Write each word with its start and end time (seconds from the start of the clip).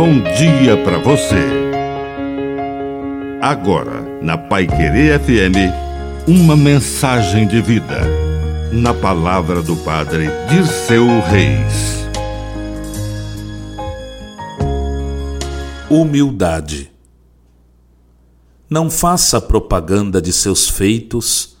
bom 0.00 0.18
dia 0.18 0.82
para 0.82 0.96
você. 0.96 1.44
Agora, 3.38 4.00
na 4.22 4.38
Pai 4.38 4.66
Querer 4.66 5.20
FM, 5.20 6.26
uma 6.26 6.56
mensagem 6.56 7.46
de 7.46 7.60
vida. 7.60 8.00
Na 8.72 8.94
palavra 8.94 9.60
do 9.60 9.76
Padre 9.76 10.28
de 10.48 10.66
seu 10.66 11.04
Reis. 11.04 12.06
Humildade. 15.90 16.90
Não 18.70 18.88
faça 18.88 19.38
propaganda 19.38 20.22
de 20.22 20.32
seus 20.32 20.66
feitos, 20.66 21.58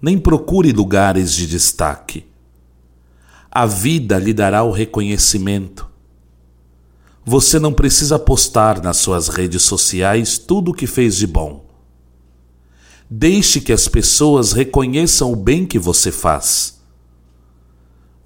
nem 0.00 0.20
procure 0.20 0.70
lugares 0.70 1.34
de 1.34 1.48
destaque. 1.48 2.28
A 3.50 3.66
vida 3.66 4.20
lhe 4.20 4.32
dará 4.32 4.62
o 4.62 4.70
reconhecimento 4.70 5.90
você 7.24 7.58
não 7.58 7.72
precisa 7.72 8.18
postar 8.18 8.82
nas 8.82 8.96
suas 8.96 9.28
redes 9.28 9.62
sociais 9.62 10.38
tudo 10.38 10.72
o 10.72 10.74
que 10.74 10.86
fez 10.86 11.16
de 11.16 11.26
bom. 11.26 11.64
Deixe 13.08 13.60
que 13.60 13.72
as 13.72 13.86
pessoas 13.86 14.52
reconheçam 14.52 15.32
o 15.32 15.36
bem 15.36 15.64
que 15.64 15.78
você 15.78 16.10
faz. 16.10 16.80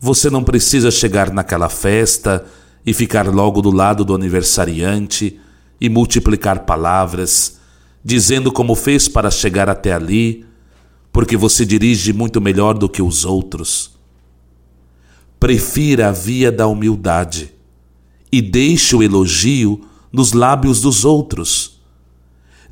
Você 0.00 0.30
não 0.30 0.42
precisa 0.42 0.90
chegar 0.90 1.30
naquela 1.30 1.68
festa 1.68 2.44
e 2.86 2.94
ficar 2.94 3.26
logo 3.26 3.60
do 3.60 3.70
lado 3.70 4.04
do 4.04 4.14
aniversariante 4.14 5.38
e 5.78 5.88
multiplicar 5.88 6.60
palavras, 6.64 7.58
dizendo 8.02 8.50
como 8.50 8.74
fez 8.74 9.08
para 9.08 9.30
chegar 9.30 9.68
até 9.68 9.92
ali, 9.92 10.46
porque 11.12 11.36
você 11.36 11.66
dirige 11.66 12.12
muito 12.12 12.40
melhor 12.40 12.74
do 12.74 12.88
que 12.88 13.02
os 13.02 13.24
outros. 13.24 13.94
Prefira 15.38 16.08
a 16.08 16.12
via 16.12 16.50
da 16.50 16.66
humildade 16.66 17.55
e 18.30 18.42
deixe 18.42 18.94
o 18.94 19.02
elogio 19.02 19.84
nos 20.12 20.32
lábios 20.32 20.80
dos 20.80 21.04
outros. 21.04 21.80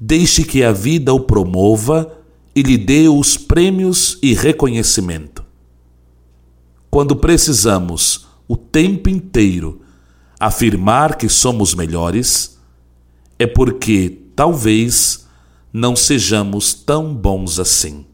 Deixe 0.01 0.45
que 0.45 0.63
a 0.63 0.73
vida 0.73 1.13
o 1.13 1.21
promova 1.21 2.19
e 2.55 2.63
lhe 2.63 2.79
dê 2.79 3.09
os 3.09 3.37
prêmios 3.37 4.19
e 4.23 4.35
reconhecimento. 4.35 5.45
Quando 6.91 7.17
precisamos 7.17 8.27
o 8.47 8.57
tempo 8.57 9.09
inteiro 9.09 9.81
afirmar 10.39 11.17
que 11.17 11.29
somos 11.29 11.75
melhores, 11.75 12.59
é 13.39 13.47
porque 13.47 14.19
talvez 14.37 15.27
não 15.73 15.97
sejamos 15.97 16.73
tão 16.73 17.15
bons 17.15 17.59
assim. 17.59 18.07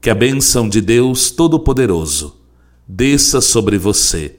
Que 0.00 0.08
a 0.08 0.14
bênção 0.14 0.68
de 0.68 0.80
Deus 0.80 1.30
Todo-Poderoso 1.30 2.36
desça 2.86 3.40
sobre 3.40 3.76
você 3.76 4.38